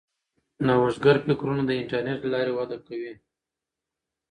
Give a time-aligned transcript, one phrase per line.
[0.65, 3.13] نوښتګر فکرونه د انټرنیټ له لارې وده کوي.